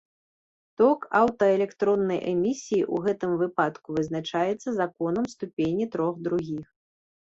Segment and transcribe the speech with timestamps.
[0.81, 6.65] Ток аўтаэлектроннай эмісіі ў гэтым выпадку вызначаецца законам ступені трох другіх.